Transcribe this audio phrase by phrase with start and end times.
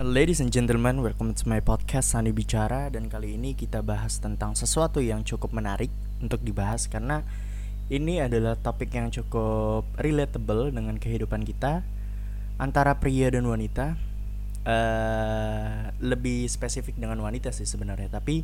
[0.00, 4.56] Ladies and gentlemen, welcome to my podcast Sani Bicara dan kali ini kita bahas tentang
[4.56, 5.92] sesuatu yang cukup menarik
[6.24, 7.20] untuk dibahas karena
[7.92, 11.84] ini adalah topik yang cukup relatable dengan kehidupan kita
[12.56, 14.00] antara pria dan wanita.
[14.64, 18.40] Uh, lebih spesifik dengan wanita sih sebenarnya, tapi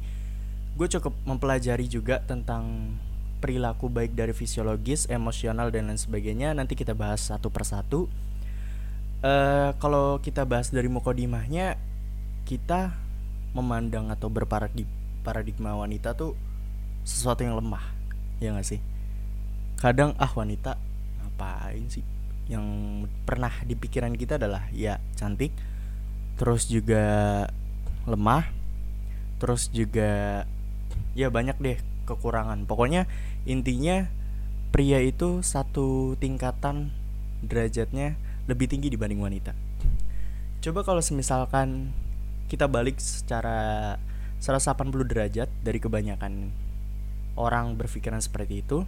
[0.77, 2.93] gue cukup mempelajari juga tentang
[3.41, 6.53] perilaku baik dari fisiologis, emosional dan lain sebagainya.
[6.53, 8.13] Nanti kita bahas satu persatu
[9.23, 11.79] uh, kalau kita bahas dari mukodimahnya
[12.45, 12.93] kita
[13.57, 16.37] memandang atau berparadigma wanita tuh
[17.07, 17.85] sesuatu yang lemah
[18.43, 18.81] ya gak sih?
[19.81, 20.77] Kadang ah wanita
[21.23, 22.05] ngapain sih?
[22.47, 22.67] Yang
[23.25, 25.53] pernah di pikiran kita adalah ya cantik
[26.37, 27.45] terus juga
[28.05, 28.45] lemah
[29.41, 30.45] terus juga
[31.17, 32.65] ya banyak deh kekurangan.
[32.69, 33.09] Pokoknya
[33.49, 34.07] intinya
[34.71, 36.93] pria itu satu tingkatan
[37.41, 38.17] derajatnya
[38.47, 39.53] lebih tinggi dibanding wanita.
[40.63, 41.95] Coba kalau semisalkan
[42.47, 43.95] kita balik secara
[44.39, 46.51] 180 derajat dari kebanyakan
[47.35, 48.87] orang berpikiran seperti itu.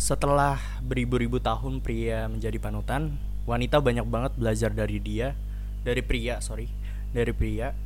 [0.00, 5.36] Setelah beribu-ribu tahun pria menjadi panutan, wanita banyak banget belajar dari dia,
[5.84, 6.68] dari pria, sorry,
[7.12, 7.76] dari pria.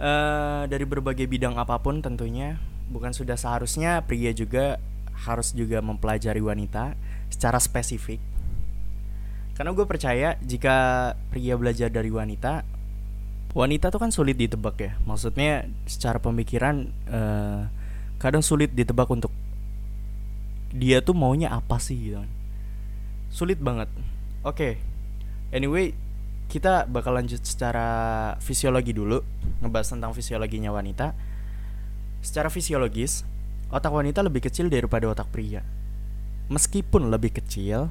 [0.00, 2.60] uh, dari berbagai bidang apa pun tentunya,
[2.92, 4.76] bukan sudah seharusnya pria juga
[5.24, 6.98] harus juga mempelajari wanita
[7.32, 8.33] secara spesifik
[9.54, 10.76] karena gue percaya jika
[11.30, 12.66] pria belajar dari wanita,
[13.54, 14.92] wanita tuh kan sulit ditebak ya.
[15.06, 17.70] Maksudnya secara pemikiran uh,
[18.18, 19.30] kadang sulit ditebak untuk
[20.74, 22.30] dia tuh maunya apa sih gitu kan.
[23.30, 23.86] Sulit banget.
[24.42, 24.58] Oke.
[24.58, 24.72] Okay.
[25.54, 25.94] Anyway,
[26.50, 27.86] kita bakal lanjut secara
[28.42, 29.22] fisiologi dulu,
[29.62, 31.14] ngebahas tentang fisiologinya wanita.
[32.26, 33.22] Secara fisiologis,
[33.70, 35.62] otak wanita lebih kecil daripada otak pria.
[36.50, 37.86] Meskipun lebih kecil,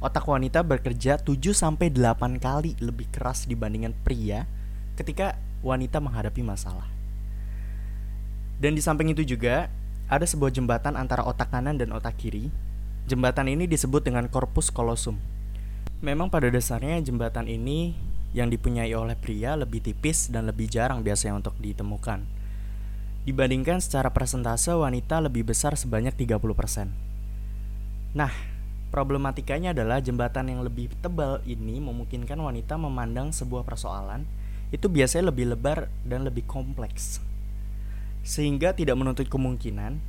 [0.00, 4.48] otak wanita bekerja 7 sampai 8 kali lebih keras dibandingkan pria
[4.96, 6.88] ketika wanita menghadapi masalah.
[8.60, 9.68] Dan di samping itu juga
[10.08, 12.52] ada sebuah jembatan antara otak kanan dan otak kiri.
[13.08, 15.16] Jembatan ini disebut dengan corpus callosum.
[16.04, 17.96] Memang pada dasarnya jembatan ini
[18.32, 22.24] yang dipunyai oleh pria lebih tipis dan lebih jarang biasanya untuk ditemukan.
[23.24, 26.88] Dibandingkan secara persentase wanita lebih besar sebanyak 30%.
[28.16, 28.32] Nah,
[28.90, 34.26] Problematikanya adalah jembatan yang lebih tebal ini memungkinkan wanita memandang sebuah persoalan
[34.74, 37.22] itu biasanya lebih lebar dan lebih kompleks.
[38.26, 40.02] Sehingga tidak menuntut kemungkinan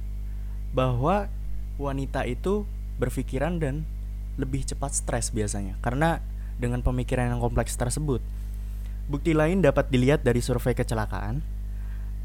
[0.73, 1.29] bahwa
[1.77, 2.65] wanita itu
[2.97, 3.85] berpikiran dan
[4.41, 6.17] lebih cepat stres biasanya karena
[6.57, 8.21] dengan pemikiran yang kompleks tersebut.
[9.05, 11.45] Bukti lain dapat dilihat dari survei kecelakaan.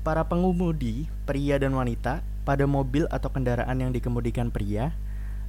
[0.01, 4.95] Para pengemudi, pria dan wanita, pada mobil atau kendaraan yang dikemudikan pria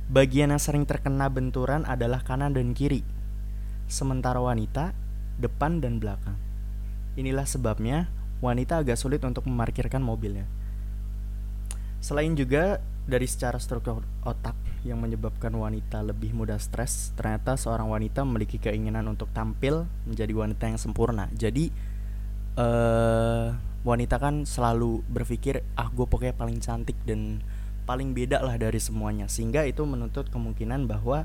[0.07, 3.03] Bagian yang sering terkena benturan adalah kanan dan kiri,
[3.91, 4.95] sementara wanita
[5.35, 6.39] depan dan belakang.
[7.19, 8.07] Inilah sebabnya
[8.39, 10.47] wanita agak sulit untuk memarkirkan mobilnya.
[11.99, 14.55] Selain juga dari secara struktur otak
[14.87, 20.71] yang menyebabkan wanita lebih mudah stres, ternyata seorang wanita memiliki keinginan untuk tampil menjadi wanita
[20.71, 21.27] yang sempurna.
[21.35, 21.67] Jadi
[22.55, 23.51] uh,
[23.83, 27.43] wanita kan selalu berpikir, ah gue pokoknya paling cantik dan
[27.87, 29.31] paling beda lah dari semuanya.
[29.31, 31.23] Sehingga itu menuntut kemungkinan bahwa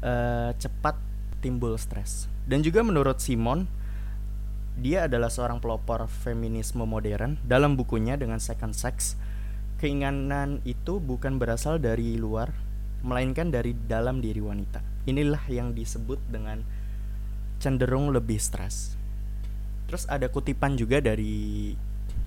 [0.00, 0.96] uh, cepat
[1.44, 2.26] timbul stres.
[2.48, 3.68] Dan juga menurut Simon
[4.74, 7.38] dia adalah seorang pelopor feminisme modern.
[7.44, 9.14] Dalam bukunya dengan Second Sex
[9.78, 12.50] keinginan itu bukan berasal dari luar
[13.04, 14.80] melainkan dari dalam diri wanita.
[15.04, 16.64] Inilah yang disebut dengan
[17.60, 18.96] cenderung lebih stres.
[19.84, 21.76] Terus ada kutipan juga dari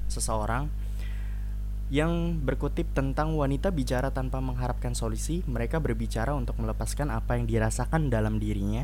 [0.07, 0.86] seseorang
[1.87, 8.11] yang berkutip tentang wanita bicara tanpa mengharapkan solusi, mereka berbicara untuk melepaskan apa yang dirasakan
[8.11, 8.83] dalam dirinya,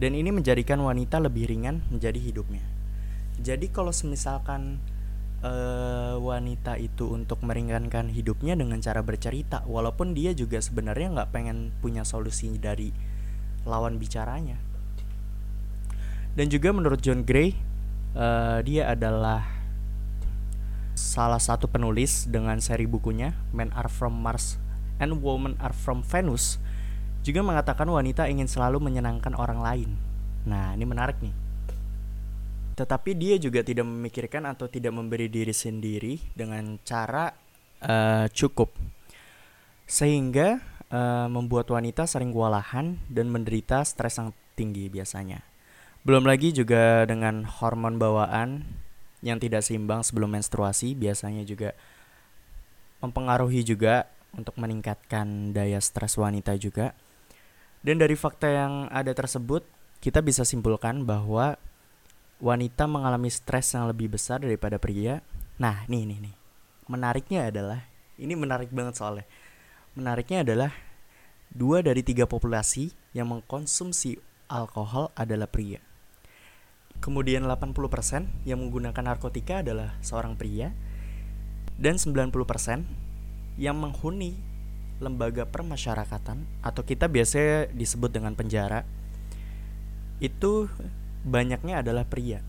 [0.00, 2.64] dan ini menjadikan wanita lebih ringan menjadi hidupnya.
[3.40, 4.80] Jadi kalau misalkan
[5.44, 11.76] uh, wanita itu untuk meringankan hidupnya dengan cara bercerita, walaupun dia juga sebenarnya nggak pengen
[11.84, 12.88] punya solusi dari
[13.68, 14.56] lawan bicaranya.
[16.32, 17.52] Dan juga menurut John Gray,
[18.16, 19.59] uh, dia adalah
[21.00, 24.60] salah satu penulis dengan seri bukunya Men Are From Mars
[25.00, 26.60] and Women Are From Venus
[27.24, 29.90] juga mengatakan wanita ingin selalu menyenangkan orang lain.
[30.48, 31.32] Nah, ini menarik nih.
[32.76, 37.28] Tetapi dia juga tidak memikirkan atau tidak memberi diri sendiri dengan cara
[37.84, 38.72] uh, cukup.
[39.84, 45.44] Sehingga uh, membuat wanita sering kewalahan dan menderita stres yang tinggi biasanya.
[46.00, 48.64] Belum lagi juga dengan hormon bawaan
[49.20, 51.76] yang tidak seimbang sebelum menstruasi biasanya juga
[53.00, 56.92] mempengaruhi juga untuk meningkatkan daya stres wanita juga.
[57.80, 59.64] Dan dari fakta yang ada tersebut,
[60.04, 61.56] kita bisa simpulkan bahwa
[62.40, 65.24] wanita mengalami stres yang lebih besar daripada pria.
[65.56, 66.34] Nah, nih nih nih.
[66.88, 67.80] Menariknya adalah
[68.20, 69.26] ini menarik banget soalnya.
[69.96, 70.72] Menariknya adalah
[71.50, 75.89] dua dari tiga populasi yang mengkonsumsi alkohol adalah pria.
[77.00, 80.76] Kemudian 80% yang menggunakan narkotika adalah seorang pria
[81.80, 82.28] dan 90%
[83.56, 84.36] yang menghuni
[85.00, 88.84] lembaga permasyarakatan atau kita biasanya disebut dengan penjara
[90.20, 90.68] itu
[91.24, 92.44] banyaknya adalah pria.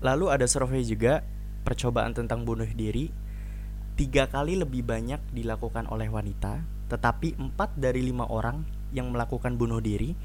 [0.00, 1.20] Lalu ada survei juga
[1.62, 3.12] percobaan tentang bunuh diri
[3.94, 8.64] tiga kali lebih banyak dilakukan oleh wanita, tetapi empat dari lima orang
[8.96, 10.16] yang melakukan bunuh diri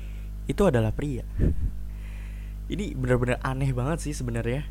[0.47, 1.27] itu adalah pria.
[2.67, 4.67] Ini benar-benar aneh banget sih sebenarnya.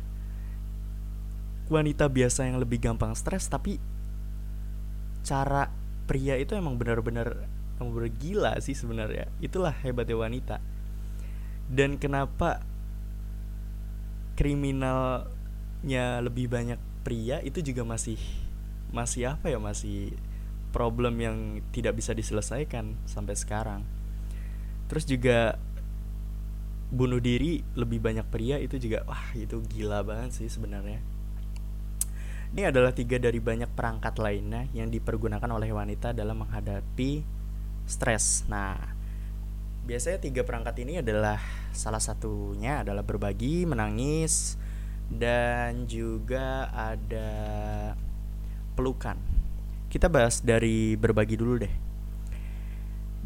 [1.67, 3.81] Wanita biasa yang lebih gampang stres, tapi
[5.25, 5.67] cara
[6.07, 7.43] pria itu emang benar-benar
[7.77, 9.27] emang benar gila sih sebenarnya.
[9.43, 10.57] Itulah hebatnya wanita.
[11.67, 12.63] Dan kenapa
[14.39, 18.21] kriminalnya lebih banyak pria itu juga masih
[18.93, 20.15] masih apa ya masih
[20.71, 23.81] problem yang tidak bisa diselesaikan sampai sekarang.
[24.87, 25.59] Terus juga
[26.87, 31.03] bunuh diri lebih banyak pria itu juga wah itu gila banget sih sebenarnya.
[32.47, 37.19] Ini adalah tiga dari banyak perangkat lainnya yang dipergunakan oleh wanita dalam menghadapi
[37.83, 38.47] stres.
[38.47, 38.79] Nah,
[39.83, 41.43] biasanya tiga perangkat ini adalah
[41.75, 44.55] salah satunya adalah berbagi, menangis,
[45.11, 47.29] dan juga ada
[48.79, 49.19] pelukan.
[49.91, 51.73] Kita bahas dari berbagi dulu deh.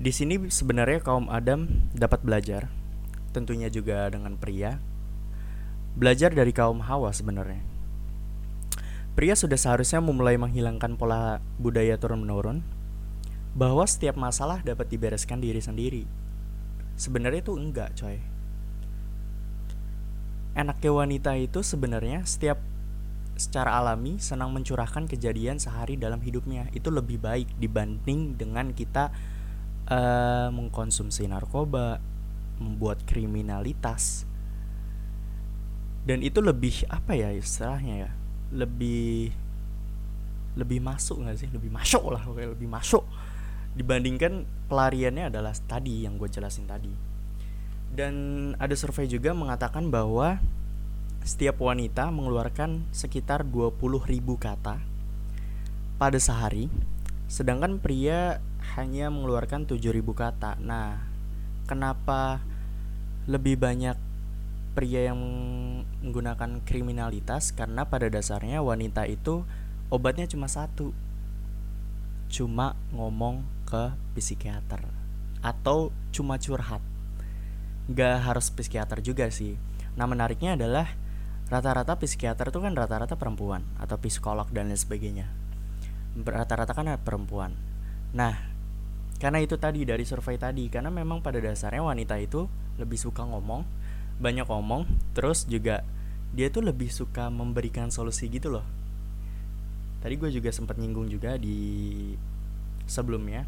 [0.02, 2.81] Di sini sebenarnya kaum Adam dapat belajar
[3.32, 4.78] tentunya juga dengan pria.
[5.96, 7.64] Belajar dari kaum Hawa sebenarnya.
[9.12, 12.64] Pria sudah seharusnya memulai menghilangkan pola budaya turun-menurun
[13.52, 16.04] bahwa setiap masalah dapat dibereskan diri sendiri.
[16.96, 18.24] Sebenarnya itu enggak, coy.
[20.56, 22.60] Enaknya wanita itu sebenarnya setiap
[23.40, 29.10] secara alami senang mencurahkan kejadian sehari dalam hidupnya itu lebih baik dibanding dengan kita
[29.90, 31.98] uh, mengkonsumsi narkoba,
[32.62, 34.30] membuat kriminalitas.
[36.06, 38.12] Dan itu lebih apa ya istilahnya ya
[38.54, 39.34] lebih
[40.54, 41.50] lebih masuk nggak sih?
[41.50, 43.02] Lebih masuk lah oke lebih masuk.
[43.74, 46.92] Dibandingkan pelariannya adalah tadi yang gue jelasin tadi.
[47.92, 48.14] Dan
[48.56, 50.40] ada survei juga mengatakan bahwa
[51.22, 53.78] setiap wanita mengeluarkan sekitar 20
[54.10, 54.82] ribu kata
[56.02, 56.66] pada sehari
[57.30, 58.42] sedangkan pria
[58.76, 60.60] hanya mengeluarkan 7000 kata.
[60.60, 61.00] Nah
[61.70, 62.44] kenapa
[63.30, 63.98] lebih banyak
[64.72, 65.20] pria yang
[66.02, 69.44] menggunakan kriminalitas karena pada dasarnya wanita itu
[69.92, 70.96] obatnya cuma satu.
[72.32, 74.88] Cuma ngomong ke psikiater
[75.44, 76.80] atau cuma curhat.
[77.92, 79.60] Gak harus psikiater juga sih.
[80.00, 80.88] Nah menariknya adalah
[81.52, 85.28] rata-rata psikiater itu kan rata-rata perempuan atau psikolog dan lain sebagainya.
[86.16, 87.52] Rata-rata kan perempuan.
[88.16, 88.40] Nah
[89.20, 92.48] karena itu tadi dari survei tadi karena memang pada dasarnya wanita itu
[92.80, 93.64] lebih suka ngomong
[94.22, 94.86] banyak ngomong
[95.18, 95.82] terus juga
[96.32, 98.64] dia tuh lebih suka memberikan solusi gitu loh.
[100.00, 102.14] Tadi gue juga sempat nyinggung juga di
[102.88, 103.44] sebelumnya.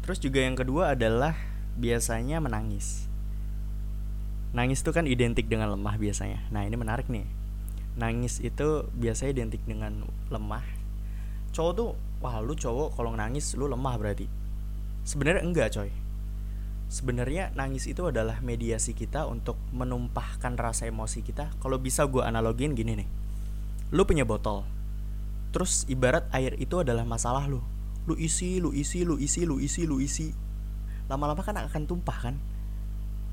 [0.00, 1.36] Terus juga yang kedua adalah
[1.76, 3.04] biasanya menangis.
[4.56, 6.40] Nangis itu kan identik dengan lemah biasanya.
[6.48, 7.28] Nah ini menarik nih.
[8.00, 10.64] Nangis itu biasanya identik dengan lemah.
[11.52, 11.90] Cowok tuh
[12.24, 14.24] wah lu cowok kalau nangis lu lemah berarti.
[15.04, 15.92] Sebenarnya enggak coy
[16.96, 21.52] sebenarnya nangis itu adalah mediasi kita untuk menumpahkan rasa emosi kita.
[21.60, 23.08] Kalau bisa gue analogin gini nih.
[23.92, 24.64] Lu punya botol
[25.56, 27.64] terus ibarat air itu adalah masalah lu.
[28.04, 30.32] Lu isi lu isi lu isi lu isi lu isi.
[31.08, 32.36] Lama-lama kan akan tumpah kan?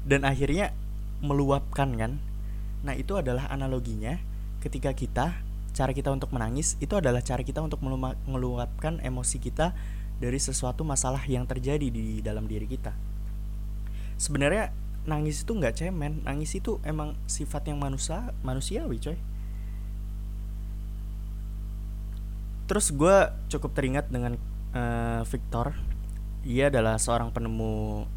[0.07, 0.71] Dan akhirnya
[1.19, 2.23] meluapkan kan?
[2.83, 4.19] Nah itu adalah analoginya.
[4.63, 5.35] Ketika kita
[5.75, 7.83] cara kita untuk menangis itu adalah cara kita untuk
[8.29, 9.75] meluapkan emosi kita
[10.21, 13.12] dari sesuatu masalah yang terjadi di dalam diri kita
[14.23, 14.71] sebenarnya
[15.03, 16.23] nangis itu nggak cemen.
[16.23, 19.19] Nangis itu emang sifat yang manusia manusiawi coy.
[22.71, 23.17] Terus gue
[23.51, 24.39] cukup teringat dengan
[24.71, 25.75] uh, Victor.
[26.47, 28.07] Ia adalah seorang penemu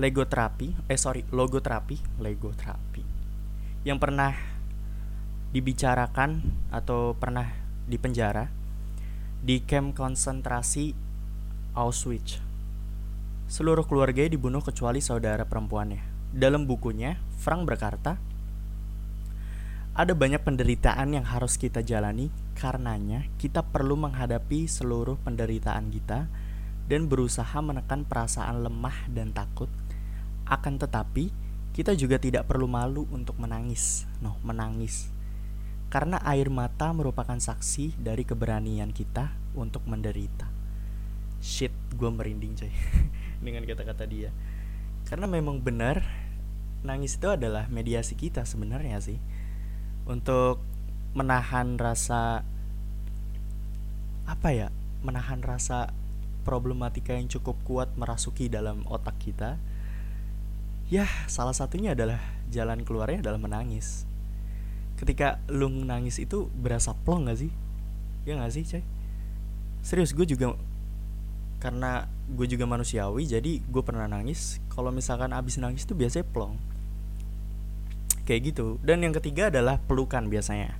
[0.00, 3.04] Lego terapi eh sorry logo terapi Lego terapi
[3.84, 4.32] yang pernah
[5.52, 6.40] dibicarakan
[6.72, 7.52] atau pernah
[7.84, 8.48] dipenjara
[9.44, 10.96] di camp konsentrasi
[11.76, 12.51] Auschwitz
[13.52, 16.32] Seluruh keluarganya dibunuh kecuali saudara perempuannya.
[16.32, 18.16] Dalam bukunya, Frank berkata,
[19.92, 26.32] ada banyak penderitaan yang harus kita jalani, karenanya kita perlu menghadapi seluruh penderitaan kita
[26.88, 29.68] dan berusaha menekan perasaan lemah dan takut.
[30.48, 31.28] Akan tetapi,
[31.76, 34.08] kita juga tidak perlu malu untuk menangis.
[34.24, 35.12] No, menangis.
[35.92, 40.48] Karena air mata merupakan saksi dari keberanian kita untuk menderita.
[41.44, 42.72] Shit, gue merinding coy
[43.42, 44.30] dengan kata-kata dia.
[45.04, 46.06] Karena memang benar
[46.86, 49.18] nangis itu adalah mediasi kita sebenarnya sih.
[50.06, 50.62] Untuk
[51.12, 52.46] menahan rasa
[54.22, 54.72] apa ya
[55.02, 55.92] menahan rasa
[56.46, 59.60] problematika yang cukup kuat merasuki dalam otak kita
[60.88, 64.08] ya salah satunya adalah jalan keluarnya adalah menangis.
[64.96, 67.52] Ketika lu nangis itu berasa plong gak sih?
[68.22, 68.84] Ya gak sih cek
[69.82, 70.54] serius gue juga
[71.58, 74.58] karena gue juga manusiawi jadi gue pernah nangis.
[74.72, 76.56] Kalau misalkan abis nangis tuh biasanya plong.
[78.24, 78.80] Kayak gitu.
[78.80, 80.74] Dan yang ketiga adalah pelukan biasanya.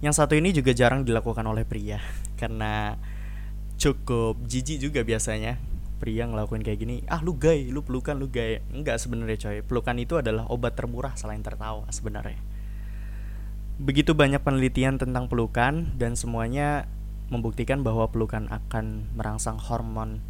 [0.00, 1.98] Yang satu ini juga jarang dilakukan oleh pria
[2.40, 2.96] karena
[3.76, 5.60] cukup jijik juga biasanya.
[5.98, 8.62] Pria ngelakuin kayak gini ah lu gay lu pelukan lu gay.
[8.70, 9.58] Enggak sebenarnya coy.
[9.66, 12.38] Pelukan itu adalah obat termurah selain tertawa sebenarnya.
[13.78, 16.86] Begitu banyak penelitian tentang pelukan dan semuanya
[17.28, 20.24] membuktikan bahwa pelukan akan merangsang hormon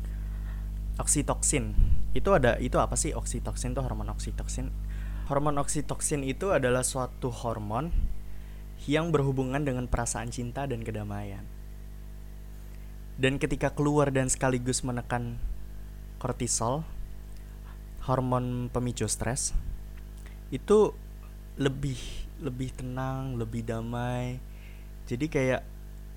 [0.99, 1.75] oksitoksin
[2.12, 4.71] itu ada itu apa sih oksitoksin itu hormon oksitoksin
[5.28, 7.93] Hormon oksitoksin itu adalah suatu hormon
[8.88, 11.45] yang berhubungan dengan perasaan cinta dan kedamaian.
[13.21, 15.37] Dan ketika keluar dan sekaligus menekan
[16.17, 16.81] kortisol,
[18.09, 19.52] hormon pemicu stres,
[20.49, 20.97] itu
[21.61, 22.00] lebih
[22.40, 24.40] lebih tenang, lebih damai.
[25.05, 25.61] Jadi kayak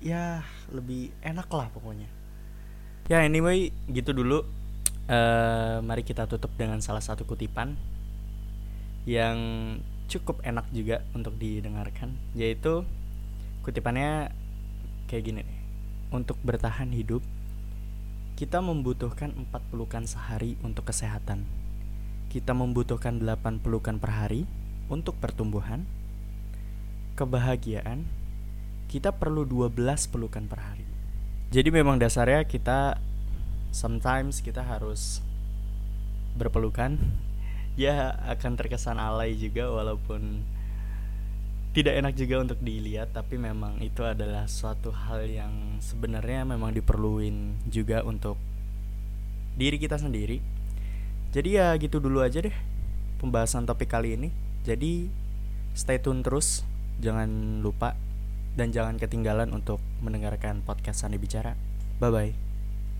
[0.00, 0.40] ya
[0.72, 2.08] lebih enak lah pokoknya.
[3.12, 4.48] Ya anyway gitu dulu.
[5.10, 7.74] Uh, mari kita tutup dengan salah satu kutipan
[9.02, 9.36] yang
[10.06, 12.86] cukup enak juga untuk didengarkan yaitu
[13.66, 14.30] kutipannya
[15.10, 15.60] kayak gini nih.
[16.12, 17.24] Untuk bertahan hidup
[18.36, 21.46] kita membutuhkan empat pelukan sehari untuk kesehatan.
[22.32, 24.48] Kita membutuhkan delapan pelukan per hari
[24.88, 25.84] untuk pertumbuhan.
[27.12, 28.08] Kebahagiaan
[28.88, 29.78] kita perlu 12
[30.08, 30.84] pelukan per hari.
[31.52, 32.96] Jadi memang dasarnya kita
[33.72, 35.24] sometimes kita harus
[36.36, 37.00] berpelukan.
[37.72, 40.44] Ya akan terkesan alay juga walaupun
[41.72, 47.64] tidak enak juga untuk dilihat tapi memang itu adalah suatu hal yang sebenarnya memang diperluin
[47.72, 48.36] juga untuk
[49.56, 50.44] diri kita sendiri.
[51.32, 52.52] Jadi ya gitu dulu aja deh
[53.24, 54.28] pembahasan topik kali ini.
[54.68, 55.08] Jadi
[55.72, 56.68] stay tune terus
[57.00, 57.96] jangan lupa
[58.52, 61.56] dan jangan ketinggalan untuk mendengarkan podcast Sandi Bicara.
[61.96, 62.51] Bye bye